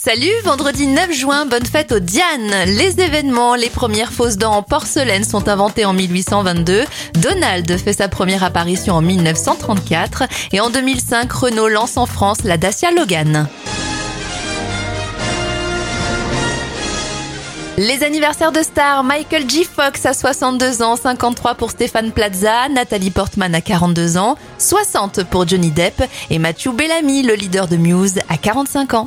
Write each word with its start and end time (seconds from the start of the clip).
Salut, 0.00 0.30
vendredi 0.44 0.86
9 0.86 1.12
juin, 1.12 1.44
bonne 1.44 1.66
fête 1.66 1.90
aux 1.90 1.98
Diane. 1.98 2.52
Les 2.66 3.00
événements, 3.00 3.56
les 3.56 3.68
premières 3.68 4.12
fausses 4.12 4.36
dents 4.36 4.52
en 4.52 4.62
porcelaine 4.62 5.24
sont 5.24 5.48
inventées 5.48 5.84
en 5.84 5.92
1822. 5.92 6.84
Donald 7.14 7.76
fait 7.78 7.94
sa 7.94 8.06
première 8.06 8.44
apparition 8.44 8.94
en 8.94 9.02
1934 9.02 10.22
et 10.52 10.60
en 10.60 10.70
2005, 10.70 11.32
Renault 11.32 11.66
lance 11.66 11.96
en 11.96 12.06
France 12.06 12.44
la 12.44 12.56
Dacia 12.56 12.92
Logan. 12.92 13.48
Les 17.76 18.04
anniversaires 18.04 18.52
de 18.52 18.62
stars, 18.62 19.02
Michael 19.02 19.50
G. 19.50 19.64
Fox 19.64 20.06
à 20.06 20.14
62 20.14 20.80
ans, 20.80 20.94
53 20.94 21.56
pour 21.56 21.72
Stéphane 21.72 22.12
Plaza, 22.12 22.68
Nathalie 22.68 23.10
Portman 23.10 23.52
à 23.52 23.60
42 23.60 24.16
ans, 24.16 24.36
60 24.58 25.24
pour 25.24 25.48
Johnny 25.48 25.72
Depp 25.72 26.04
et 26.30 26.38
Matthew 26.38 26.68
Bellamy, 26.68 27.24
le 27.24 27.34
leader 27.34 27.66
de 27.66 27.76
Muse, 27.76 28.20
à 28.28 28.36
45 28.36 28.94
ans. 28.94 29.06